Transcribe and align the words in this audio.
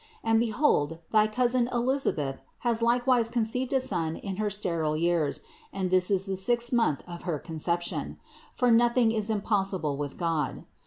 And 0.23 0.39
behold, 0.39 0.97
thy 1.11 1.27
cousin 1.27 1.69
Elisa 1.71 2.11
beth 2.11 2.39
has 2.61 2.81
likewise 2.81 3.29
conceived 3.29 3.71
a 3.71 3.79
son 3.79 4.15
in 4.15 4.37
her 4.37 4.49
sterile 4.49 4.97
years 4.97 5.41
and 5.71 5.91
this 5.91 6.09
is 6.09 6.25
the 6.25 6.35
sixth 6.37 6.73
month 6.73 7.03
of 7.07 7.21
her 7.21 7.37
conception; 7.37 8.17
for 8.55 8.71
noth 8.71 8.97
ing 8.97 9.11
is 9.11 9.29
impossible 9.29 9.97
with 9.97 10.17
God. 10.17 10.65